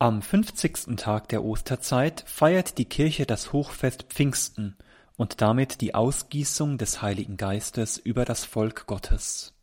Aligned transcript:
Am 0.00 0.22
fünfzigsten 0.22 0.96
Tag 0.96 1.28
der 1.28 1.42
Osterzeit 1.42 2.22
feiert 2.24 2.78
die 2.78 2.84
Kirche 2.84 3.26
das 3.26 3.52
Hochfest 3.52 4.04
Pfingsten 4.04 4.76
und 5.16 5.40
damit 5.40 5.80
die 5.80 5.96
Ausgießung 5.96 6.78
des 6.78 7.02
Heiligen 7.02 7.36
Geistes 7.36 7.98
über 7.98 8.24
das 8.24 8.44
Volk 8.44 8.86
Gottes. 8.86 9.54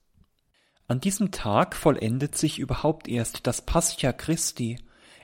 An 0.90 1.00
diesem 1.00 1.32
Tag 1.32 1.74
vollendet 1.74 2.38
sich 2.38 2.60
überhaupt 2.60 3.08
erst 3.08 3.48
das 3.48 3.62
Pascha 3.62 4.12
Christi, 4.12 4.78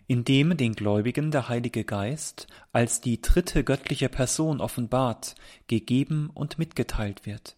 in 0.07 0.23
dem 0.23 0.55
den 0.55 0.75
Gläubigen 0.75 1.29
der 1.29 1.49
Heilige 1.49 1.83
Geist 1.83 2.47
als 2.71 3.01
die 3.01 3.21
dritte 3.21 3.65
göttliche 3.65 4.07
Person 4.07 4.61
offenbart, 4.61 5.35
gegeben 5.67 6.29
und 6.33 6.57
mitgeteilt 6.57 7.25
wird. 7.25 7.57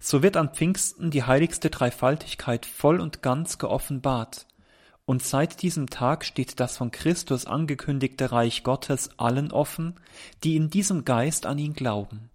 So 0.00 0.24
wird 0.24 0.36
an 0.36 0.52
Pfingsten 0.52 1.12
die 1.12 1.22
heiligste 1.22 1.70
Dreifaltigkeit 1.70 2.66
voll 2.66 3.00
und 3.00 3.22
ganz 3.22 3.58
geoffenbart, 3.58 4.48
und 5.08 5.22
seit 5.22 5.62
diesem 5.62 5.88
Tag 5.88 6.22
steht 6.22 6.60
das 6.60 6.76
von 6.76 6.90
Christus 6.90 7.46
angekündigte 7.46 8.30
Reich 8.30 8.62
Gottes 8.62 9.08
allen 9.16 9.52
offen, 9.52 9.94
die 10.44 10.54
in 10.54 10.68
diesem 10.68 11.06
Geist 11.06 11.46
an 11.46 11.56
ihn 11.56 11.72
glauben. 11.72 12.28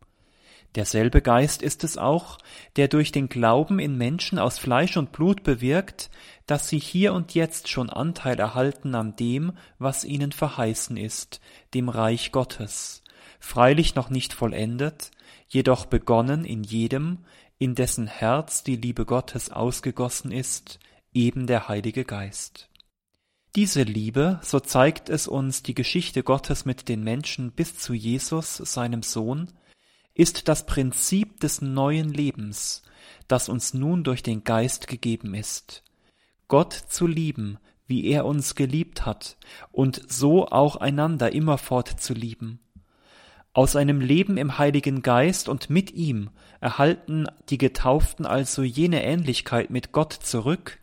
Derselbe 0.73 1.21
Geist 1.21 1.61
ist 1.61 1.83
es 1.83 1.99
auch, 1.99 2.39
der 2.75 2.87
durch 2.87 3.11
den 3.11 3.29
Glauben 3.29 3.77
in 3.77 3.95
Menschen 3.95 4.39
aus 4.39 4.57
Fleisch 4.57 4.97
und 4.97 5.11
Blut 5.11 5.43
bewirkt, 5.43 6.09
dass 6.47 6.67
sie 6.67 6.79
hier 6.79 7.13
und 7.13 7.35
jetzt 7.35 7.67
schon 7.67 7.91
Anteil 7.91 8.39
erhalten 8.39 8.95
an 8.95 9.15
dem, 9.17 9.53
was 9.77 10.03
ihnen 10.03 10.31
verheißen 10.31 10.97
ist, 10.97 11.41
dem 11.75 11.89
Reich 11.89 12.31
Gottes, 12.31 13.03
freilich 13.39 13.93
noch 13.93 14.09
nicht 14.09 14.33
vollendet, 14.33 15.11
jedoch 15.47 15.85
begonnen 15.85 16.43
in 16.43 16.63
jedem, 16.63 17.19
in 17.59 17.75
dessen 17.75 18.07
Herz 18.07 18.63
die 18.63 18.77
Liebe 18.77 19.05
Gottes 19.05 19.51
ausgegossen 19.51 20.31
ist, 20.31 20.79
eben 21.13 21.47
der 21.47 21.67
Heilige 21.67 22.05
Geist. 22.05 22.69
Diese 23.55 23.83
Liebe, 23.83 24.39
so 24.41 24.59
zeigt 24.59 25.09
es 25.09 25.27
uns 25.27 25.61
die 25.61 25.75
Geschichte 25.75 26.23
Gottes 26.23 26.65
mit 26.65 26.89
den 26.89 27.03
Menschen 27.03 27.51
bis 27.51 27.77
zu 27.77 27.93
Jesus, 27.93 28.57
seinem 28.57 29.03
Sohn, 29.03 29.51
ist 30.15 30.47
das 30.47 30.65
Prinzip 30.65 31.39
des 31.39 31.61
neuen 31.61 32.11
Lebens, 32.11 32.83
das 33.27 33.49
uns 33.49 33.73
nun 33.73 34.03
durch 34.03 34.23
den 34.23 34.43
Geist 34.43 34.87
gegeben 34.87 35.35
ist. 35.35 35.83
Gott 36.47 36.73
zu 36.73 37.07
lieben, 37.07 37.59
wie 37.85 38.05
er 38.07 38.25
uns 38.25 38.55
geliebt 38.55 39.05
hat, 39.05 39.37
und 39.71 40.01
so 40.11 40.47
auch 40.47 40.77
einander 40.77 41.31
immerfort 41.31 41.89
zu 41.99 42.13
lieben. 42.13 42.59
Aus 43.53 43.75
einem 43.75 44.01
Leben 44.01 44.37
im 44.37 44.57
Heiligen 44.57 45.03
Geist 45.03 45.47
und 45.47 45.69
mit 45.69 45.91
ihm 45.91 46.31
erhalten 46.59 47.27
die 47.49 47.59
Getauften 47.59 48.25
also 48.25 48.63
jene 48.63 49.03
Ähnlichkeit 49.03 49.69
mit 49.69 49.91
Gott 49.91 50.13
zurück, 50.13 50.79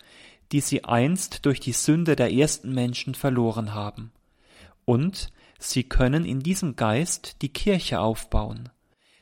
die 0.52 0.60
sie 0.60 0.84
einst 0.84 1.46
durch 1.46 1.60
die 1.60 1.72
Sünde 1.72 2.16
der 2.16 2.32
ersten 2.32 2.72
Menschen 2.72 3.14
verloren 3.14 3.74
haben. 3.74 4.12
Und 4.84 5.32
sie 5.58 5.84
können 5.84 6.24
in 6.24 6.40
diesem 6.40 6.76
Geist 6.76 7.42
die 7.42 7.50
Kirche 7.50 8.00
aufbauen. 8.00 8.68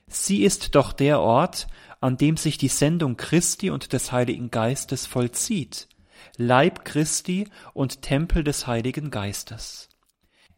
Sie 0.07 0.43
ist 0.43 0.75
doch 0.75 0.93
der 0.93 1.21
Ort, 1.21 1.67
an 2.01 2.17
dem 2.17 2.37
sich 2.37 2.57
die 2.57 2.69
Sendung 2.69 3.17
Christi 3.17 3.71
und 3.71 3.93
des 3.93 4.13
Heiligen 4.13 4.51
Geistes 4.51 5.07
vollzieht, 5.07 5.89
Leib 6.37 6.85
Christi 6.85 7.49
und 7.75 8.03
Tempel 8.03 8.43
des 8.43 8.67
Heiligen 8.67 9.11
Geistes. 9.11 9.89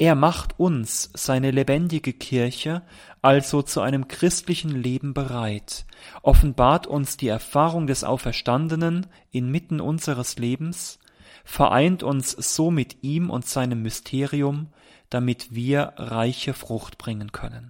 Er 0.00 0.14
macht 0.14 0.58
uns, 0.58 1.10
seine 1.12 1.50
lebendige 1.50 2.14
Kirche, 2.14 2.80
also 3.20 3.60
zu 3.60 3.82
einem 3.82 4.08
christlichen 4.08 4.70
Leben 4.70 5.12
bereit, 5.12 5.84
offenbart 6.22 6.86
uns 6.86 7.18
die 7.18 7.28
Erfahrung 7.28 7.86
des 7.86 8.02
Auferstandenen 8.02 9.08
inmitten 9.30 9.78
unseres 9.78 10.38
Lebens, 10.38 11.00
vereint 11.44 12.02
uns 12.02 12.30
so 12.30 12.70
mit 12.70 13.04
ihm 13.04 13.28
und 13.28 13.46
seinem 13.46 13.82
Mysterium, 13.82 14.68
damit 15.10 15.54
wir 15.54 15.92
reiche 15.96 16.54
Frucht 16.54 16.96
bringen 16.96 17.30
können. 17.30 17.68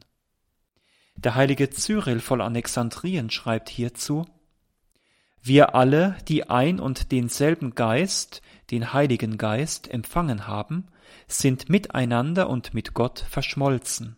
Der 1.16 1.34
heilige 1.34 1.68
Cyril 1.68 2.20
voll 2.20 2.42
Alexandrien 2.42 3.30
schreibt 3.30 3.68
hierzu 3.68 4.24
Wir 5.42 5.74
alle, 5.74 6.16
die 6.28 6.48
ein 6.48 6.78
und 6.78 7.10
denselben 7.10 7.74
Geist, 7.74 8.40
den 8.70 8.92
Heiligen 8.92 9.36
Geist, 9.36 9.90
empfangen 9.90 10.46
haben, 10.46 10.86
sind 11.26 11.68
miteinander 11.68 12.48
und 12.48 12.74
mit 12.74 12.94
Gott 12.94 13.24
verschmolzen. 13.28 14.16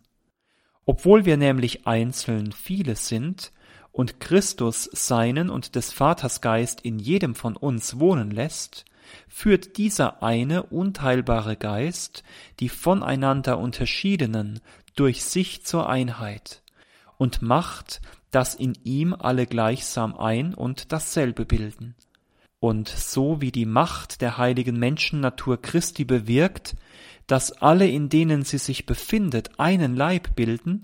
Obwohl 0.85 1.25
wir 1.25 1.37
nämlich 1.37 1.87
einzeln 1.87 2.51
viele 2.51 2.95
sind 2.95 3.51
und 3.91 4.19
Christus 4.19 4.89
seinen 4.91 5.49
und 5.49 5.75
des 5.75 5.93
Vaters 5.93 6.41
Geist 6.41 6.81
in 6.81 6.99
jedem 6.99 7.35
von 7.35 7.55
uns 7.55 7.99
wohnen 7.99 8.31
lässt, 8.31 8.85
führt 9.27 9.77
dieser 9.77 10.23
eine 10.23 10.63
unteilbare 10.63 11.55
Geist 11.55 12.23
die 12.59 12.69
voneinander 12.69 13.57
unterschiedenen 13.57 14.59
durch 14.95 15.23
sich 15.23 15.65
zur 15.65 15.89
Einheit 15.89 16.63
und 17.17 17.41
macht, 17.41 18.01
dass 18.31 18.55
in 18.55 18.77
ihm 18.83 19.13
alle 19.13 19.45
gleichsam 19.45 20.15
ein 20.15 20.53
und 20.53 20.91
dasselbe 20.91 21.45
bilden. 21.45 21.95
Und 22.63 22.87
so 22.87 23.41
wie 23.41 23.51
die 23.51 23.65
Macht 23.65 24.21
der 24.21 24.37
heiligen 24.37 24.79
Menschennatur 24.79 25.61
Christi 25.61 26.05
bewirkt, 26.05 26.77
dass 27.27 27.51
alle, 27.51 27.89
in 27.89 28.07
denen 28.07 28.45
sie 28.45 28.57
sich 28.57 28.85
befindet, 28.85 29.59
einen 29.59 29.97
Leib 29.97 30.33
bilden, 30.37 30.83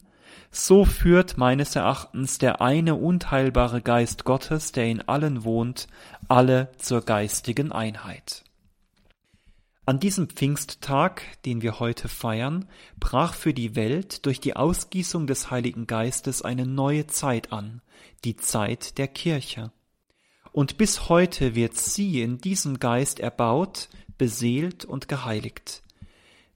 so 0.52 0.84
führt 0.84 1.38
meines 1.38 1.78
Erachtens 1.78 2.38
der 2.38 2.60
eine 2.60 2.96
unteilbare 2.96 3.82
Geist 3.82 4.26
Gottes, 4.26 4.74
der 4.74 4.88
in 4.88 5.08
allen 5.08 5.46
wohnt, 5.46 5.88
alle 6.28 6.70
zur 6.80 7.00
geistigen 7.00 7.72
Einheit. 7.72 8.44
An 9.86 10.02
diesem 10.02 10.28
Pfingsttag, 10.28 11.22
den 11.46 11.62
wir 11.62 11.80
heute 11.80 12.10
feiern, 12.10 12.68
brach 13.00 13.34
für 13.34 13.54
die 13.54 13.78
Welt 13.78 14.26
durch 14.26 14.42
die 14.42 14.58
Ausgießung 14.58 15.28
des 15.28 15.50
Heiligen 15.50 15.88
Geistes 15.88 16.42
eine 16.42 16.66
neue 16.66 17.08
Zeit 17.08 17.54
an, 17.54 17.82
die 18.26 18.36
Zeit 18.36 18.98
der 18.98 19.08
Kirche 19.08 19.72
und 20.52 20.78
bis 20.78 21.10
heute 21.10 21.56
wird 21.56 21.76
sie 21.76 22.22
in 22.22 22.40
diesem 22.40 22.80
Geist 22.80 23.20
erbaut, 23.20 23.90
beseelt 24.18 24.86
und 24.86 25.08
geheiligt. 25.08 25.84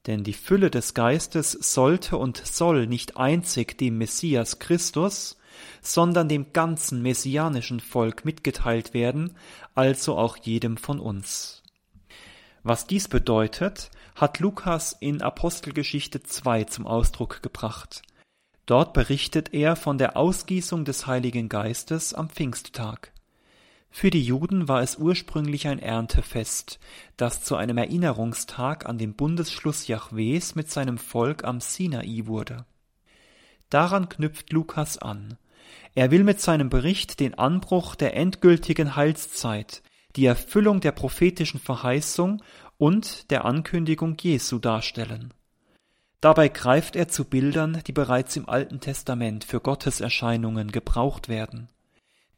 Denn 0.07 0.23
die 0.23 0.33
Fülle 0.33 0.69
des 0.69 0.93
Geistes 0.93 1.51
sollte 1.51 2.17
und 2.17 2.37
soll 2.37 2.87
nicht 2.87 3.15
einzig 3.15 3.77
dem 3.77 3.97
Messias 3.97 4.59
Christus, 4.59 5.37
sondern 5.81 6.27
dem 6.27 6.51
ganzen 6.51 7.01
messianischen 7.01 7.79
Volk 7.79 8.25
mitgeteilt 8.25 8.93
werden, 8.93 9.35
also 9.75 10.17
auch 10.17 10.37
jedem 10.37 10.77
von 10.77 10.99
uns. 10.99 11.63
Was 12.63 12.87
dies 12.87 13.07
bedeutet, 13.07 13.91
hat 14.15 14.39
Lukas 14.39 14.95
in 14.99 15.21
Apostelgeschichte 15.21 16.23
2 16.23 16.65
zum 16.65 16.87
Ausdruck 16.87 17.41
gebracht. 17.41 18.01
Dort 18.65 18.93
berichtet 18.93 19.53
er 19.53 19.75
von 19.75 19.97
der 19.97 20.15
Ausgießung 20.15 20.85
des 20.85 21.07
Heiligen 21.07 21.49
Geistes 21.49 22.13
am 22.13 22.29
Pfingsttag. 22.29 23.12
Für 23.95 24.09
die 24.09 24.23
Juden 24.23 24.67
war 24.67 24.81
es 24.81 24.97
ursprünglich 24.97 25.67
ein 25.67 25.77
Erntefest, 25.77 26.79
das 27.15 27.43
zu 27.43 27.55
einem 27.55 27.77
Erinnerungstag 27.77 28.87
an 28.87 28.97
den 28.97 29.13
Bundesschluss 29.13 29.87
Jahwes 29.87 30.55
mit 30.55 30.69
seinem 30.69 30.97
Volk 30.97 31.43
am 31.43 31.61
Sinai 31.61 32.23
wurde. 32.25 32.65
Daran 33.69 34.09
knüpft 34.09 34.51
Lukas 34.51 34.97
an. 34.97 35.37
Er 35.93 36.09
will 36.09 36.23
mit 36.23 36.41
seinem 36.41 36.69
Bericht 36.69 37.19
den 37.19 37.35
Anbruch 37.35 37.93
der 37.93 38.17
endgültigen 38.17 38.95
Heilszeit, 38.95 39.83
die 40.15 40.25
Erfüllung 40.25 40.81
der 40.81 40.91
prophetischen 40.91 41.59
Verheißung 41.59 42.41
und 42.79 43.29
der 43.29 43.45
Ankündigung 43.45 44.17
Jesu 44.19 44.57
darstellen. 44.57 45.35
Dabei 46.19 46.49
greift 46.49 46.95
er 46.95 47.09
zu 47.09 47.25
Bildern, 47.25 47.83
die 47.85 47.93
bereits 47.93 48.35
im 48.37 48.49
Alten 48.49 48.79
Testament 48.79 49.43
für 49.43 49.59
Gotteserscheinungen 49.59 50.71
gebraucht 50.71 51.29
werden. 51.29 51.69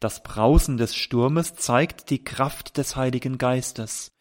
Das 0.00 0.22
Brausen 0.22 0.76
des 0.76 0.94
Sturmes 0.94 1.54
zeigt 1.54 2.10
die 2.10 2.22
Kraft 2.22 2.76
des 2.76 2.96
Heiligen 2.96 3.38
Geistes, 3.38 4.12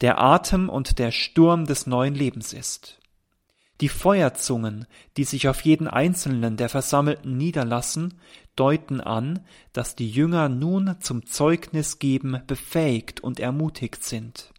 der 0.00 0.20
Atem 0.20 0.68
und 0.68 0.98
der 0.98 1.10
Sturm 1.10 1.64
des 1.64 1.86
neuen 1.86 2.14
Lebens 2.14 2.52
ist. 2.52 2.98
Die 3.80 3.88
Feuerzungen, 3.88 4.86
die 5.16 5.24
sich 5.24 5.48
auf 5.48 5.62
jeden 5.62 5.88
einzelnen 5.88 6.56
der 6.56 6.68
Versammelten 6.68 7.36
niederlassen, 7.36 8.20
deuten 8.54 9.00
an, 9.00 9.44
dass 9.72 9.96
die 9.96 10.08
Jünger 10.08 10.48
nun 10.48 10.96
zum 11.00 11.26
Zeugnis 11.26 11.98
geben 11.98 12.42
befähigt 12.46 13.20
und 13.20 13.40
ermutigt 13.40 14.04
sind. 14.04 14.52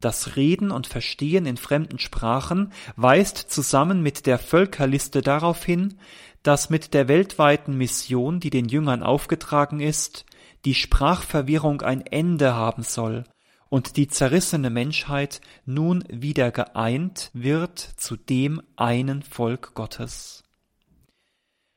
Das 0.00 0.36
Reden 0.36 0.70
und 0.70 0.86
Verstehen 0.86 1.44
in 1.44 1.56
fremden 1.56 1.98
Sprachen 1.98 2.72
weist 2.94 3.36
zusammen 3.36 4.00
mit 4.00 4.26
der 4.26 4.38
Völkerliste 4.38 5.22
darauf 5.22 5.64
hin, 5.64 5.98
dass 6.44 6.70
mit 6.70 6.94
der 6.94 7.08
weltweiten 7.08 7.76
Mission, 7.76 8.38
die 8.38 8.50
den 8.50 8.68
Jüngern 8.68 9.02
aufgetragen 9.02 9.80
ist, 9.80 10.24
die 10.64 10.74
Sprachverwirrung 10.74 11.82
ein 11.82 12.02
Ende 12.02 12.54
haben 12.54 12.84
soll 12.84 13.24
und 13.68 13.96
die 13.96 14.06
zerrissene 14.06 14.70
Menschheit 14.70 15.40
nun 15.66 16.04
wieder 16.08 16.52
geeint 16.52 17.30
wird 17.34 17.78
zu 17.78 18.16
dem 18.16 18.62
einen 18.76 19.22
Volk 19.22 19.74
Gottes. 19.74 20.44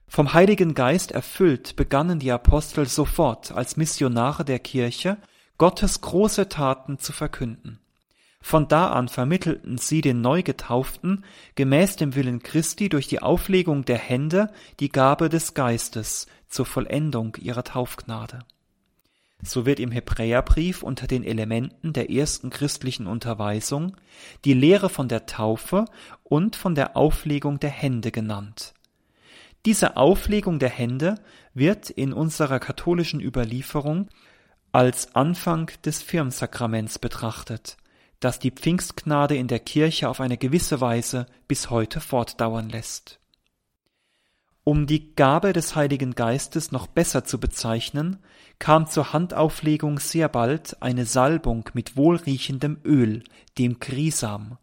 Vom 0.07 0.33
Heiligen 0.33 0.75
Geist 0.75 1.11
erfüllt 1.11 1.75
begannen 1.75 2.19
die 2.19 2.31
Apostel 2.31 2.87
sofort 2.87 3.51
als 3.51 3.77
Missionare 3.77 4.45
der 4.45 4.59
Kirche 4.59 5.17
Gottes 5.57 6.01
große 6.01 6.49
Taten 6.49 6.99
zu 6.99 7.13
verkünden. 7.13 7.79
Von 8.41 8.67
da 8.67 8.91
an 8.91 9.07
vermittelten 9.07 9.77
sie 9.77 10.01
den 10.01 10.21
Neugetauften 10.21 11.23
gemäß 11.55 11.95
dem 11.95 12.15
Willen 12.15 12.41
Christi 12.41 12.89
durch 12.89 13.07
die 13.07 13.21
Auflegung 13.21 13.85
der 13.85 13.97
Hände 13.97 14.51
die 14.79 14.89
Gabe 14.89 15.29
des 15.29 15.53
Geistes 15.53 16.27
zur 16.49 16.65
Vollendung 16.65 17.37
ihrer 17.39 17.63
Taufgnade. 17.63 18.39
So 19.43 19.65
wird 19.65 19.79
im 19.79 19.91
Hebräerbrief 19.91 20.83
unter 20.83 21.07
den 21.07 21.23
Elementen 21.23 21.93
der 21.93 22.11
ersten 22.11 22.49
christlichen 22.49 23.07
Unterweisung 23.07 23.97
die 24.45 24.53
Lehre 24.53 24.89
von 24.89 25.07
der 25.07 25.25
Taufe 25.25 25.85
und 26.23 26.55
von 26.55 26.75
der 26.75 26.95
Auflegung 26.95 27.59
der 27.59 27.71
Hände 27.71 28.11
genannt. 28.11 28.73
Diese 29.65 29.97
Auflegung 29.97 30.59
der 30.59 30.69
Hände 30.69 31.15
wird 31.53 31.89
in 31.89 32.13
unserer 32.13 32.59
katholischen 32.59 33.19
Überlieferung 33.19 34.09
als 34.71 35.15
Anfang 35.15 35.71
des 35.85 36.01
Firmsakraments 36.01 36.97
betrachtet, 36.97 37.77
das 38.21 38.39
die 38.39 38.51
Pfingstgnade 38.51 39.35
in 39.35 39.49
der 39.49 39.59
Kirche 39.59 40.07
auf 40.07 40.21
eine 40.21 40.37
gewisse 40.37 40.79
Weise 40.79 41.25
bis 41.49 41.69
heute 41.69 41.99
fortdauern 41.99 42.69
lässt. 42.69 43.19
Um 44.63 44.85
die 44.85 45.15
Gabe 45.15 45.53
des 45.53 45.75
Heiligen 45.75 46.13
Geistes 46.13 46.71
noch 46.71 46.85
besser 46.85 47.25
zu 47.25 47.39
bezeichnen, 47.39 48.19
kam 48.59 48.85
zur 48.85 49.11
Handauflegung 49.11 49.99
sehr 49.99 50.29
bald 50.29 50.81
eine 50.83 51.05
Salbung 51.05 51.67
mit 51.73 51.97
wohlriechendem 51.97 52.79
Öl, 52.85 53.23
dem 53.57 53.79
Krisam. 53.79 54.59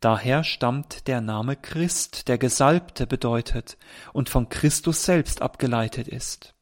Daher 0.00 0.42
stammt 0.42 1.06
der 1.06 1.20
Name 1.20 1.54
Christ, 1.54 2.26
der 2.26 2.36
Gesalbte 2.36 3.06
bedeutet 3.06 3.78
und 4.12 4.28
von 4.28 4.48
Christus 4.48 5.04
selbst 5.04 5.40
abgeleitet 5.40 6.08
ist. 6.08 6.54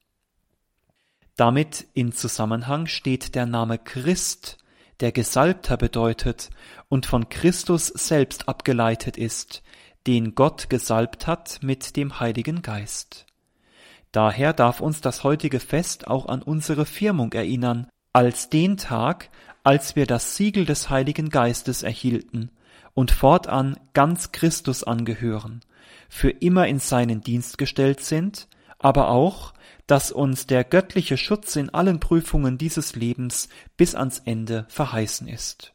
Damit 1.37 1.87
in 1.95 2.13
Zusammenhang 2.13 2.87
steht 2.87 3.35
der 3.35 3.47
Name 3.47 3.79
Christ, 3.79 4.59
der 5.05 5.13
Gesalbter 5.13 5.77
bedeutet 5.77 6.49
und 6.89 7.05
von 7.05 7.29
Christus 7.29 7.89
selbst 7.89 8.49
abgeleitet 8.49 9.19
ist, 9.19 9.63
den 10.07 10.35
Gott 10.35 10.71
gesalbt 10.71 11.27
hat 11.27 11.59
mit 11.61 11.97
dem 11.97 12.21
Heiligen 12.21 12.63
Geist. 12.63 13.27
Daher 14.13 14.55
darf 14.55 14.81
uns 14.81 15.03
das 15.03 15.23
heutige 15.23 15.61
Fest 15.61 16.07
auch 16.07 16.25
an 16.25 16.41
unsere 16.41 16.87
Firmung 16.87 17.35
erinnern, 17.35 17.87
als 18.15 18.49
den 18.49 18.79
Tag, 18.79 19.29
als 19.63 19.95
wir 19.95 20.07
das 20.07 20.37
Siegel 20.37 20.65
des 20.65 20.89
Heiligen 20.89 21.29
Geistes 21.29 21.83
erhielten 21.83 22.51
und 22.95 23.11
fortan 23.11 23.77
ganz 23.93 24.33
Christus 24.33 24.85
angehören, 24.85 25.61
für 26.09 26.31
immer 26.31 26.67
in 26.67 26.79
seinen 26.79 27.21
Dienst 27.21 27.59
gestellt 27.59 28.01
sind, 28.01 28.49
aber 28.85 29.09
auch, 29.09 29.55
dass 29.87 30.13
uns 30.13 30.47
der 30.47 30.63
göttliche 30.63 31.17
Schutz 31.17 31.57
in 31.57 31.71
allen 31.71 32.01
Prüfungen 32.01 32.59
dieses 32.59 32.95
Lebens 32.95 33.49
bis 33.79 33.95
ans 33.95 34.19
Ende 34.27 34.67
verheißen 34.69 35.27
ist. 35.27 35.73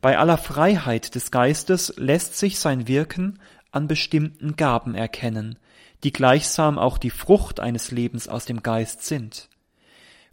Bei 0.00 0.16
aller 0.16 0.38
Freiheit 0.38 1.16
des 1.16 1.32
Geistes 1.32 1.92
lässt 1.96 2.38
sich 2.38 2.60
sein 2.60 2.86
Wirken 2.86 3.40
an 3.72 3.88
bestimmten 3.88 4.54
Gaben 4.54 4.94
erkennen, 4.94 5.58
die 6.04 6.12
gleichsam 6.12 6.78
auch 6.78 6.98
die 6.98 7.10
Frucht 7.10 7.58
eines 7.58 7.90
Lebens 7.90 8.28
aus 8.28 8.44
dem 8.44 8.62
Geist 8.62 9.04
sind. 9.04 9.48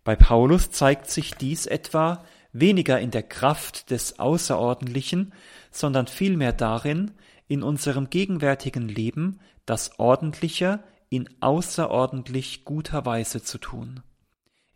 Bei 0.04 0.16
Paulus 0.16 0.70
zeigt 0.70 1.10
sich 1.10 1.34
dies 1.34 1.66
etwa 1.66 2.24
weniger 2.54 3.00
in 3.00 3.10
der 3.10 3.24
Kraft 3.24 3.90
des 3.90 4.20
Außerordentlichen, 4.20 5.34
sondern 5.72 6.06
vielmehr 6.06 6.54
darin, 6.54 7.10
in 7.48 7.64
unserem 7.64 8.12
gegenwärtigen 8.12 8.88
Leben 8.88 9.40
das 9.66 9.98
Ordentliche 9.98 10.84
in 11.10 11.30
außerordentlich 11.42 12.66
guter 12.66 13.06
Weise 13.06 13.42
zu 13.42 13.58
tun. 13.58 14.02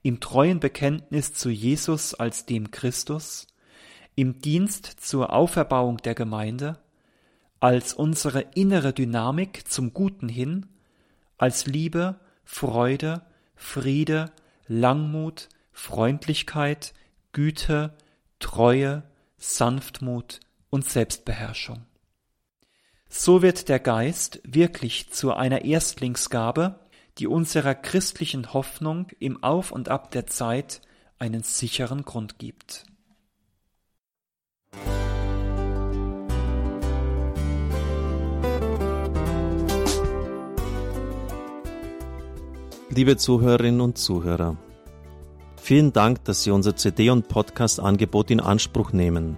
Im 0.01 0.19
treuen 0.19 0.59
Bekenntnis 0.59 1.33
zu 1.33 1.50
Jesus 1.50 2.13
als 2.13 2.45
dem 2.45 2.71
Christus, 2.71 3.47
im 4.15 4.39
Dienst 4.39 4.85
zur 4.85 5.31
Auferbauung 5.31 5.97
der 5.97 6.15
Gemeinde, 6.15 6.80
als 7.59 7.94
unsere 7.94 8.41
innere 8.56 8.94
Dynamik 8.94 9.71
zum 9.71 9.94
Guten 9.94 10.27
hin, 10.27 10.65
als 11.38 11.65
Liebe, 11.65 12.19
Freude, 12.44 13.21
Friede, 13.56 14.31
Langmut, 14.68 15.50
Freundlichkeit, 15.71 16.94
Güte, 17.31 17.94
Treue, 18.39 19.03
Sanftmut 19.38 20.41
und 20.69 20.85
Selbstbeherrschung. 20.85 21.85
So 23.15 23.44
wird 23.44 23.69
der 23.69 23.77
Geist 23.77 24.42
wirklich 24.44 25.12
zu 25.12 25.36
einer 25.36 25.65
Erstlingsgabe, 25.65 26.80
die 27.19 27.27
unserer 27.27 27.75
christlichen 27.75 28.54
Hoffnung 28.54 29.06
im 29.19 29.44
Auf 29.44 29.71
und 29.71 29.88
Ab 29.88 30.10
der 30.10 30.25
Zeit 30.25 30.81
einen 31.19 31.44
sicheren 31.44 32.06
Grund 32.06 32.39
gibt. 32.39 32.86
Liebe 42.89 43.18
Zuhörerinnen 43.18 43.81
und 43.81 44.00
Zuhörer, 44.00 44.57
vielen 45.62 45.94
Dank, 45.94 46.25
dass 46.25 46.42
Sie 46.42 46.50
unser 46.50 46.75
CD- 46.75 47.12
und 47.12 47.27
Podcast-Angebot 47.27 48.31
in 48.31 48.39
Anspruch 48.39 48.92
nehmen. 48.92 49.38